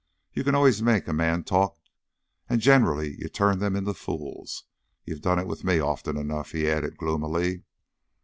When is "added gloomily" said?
6.67-7.61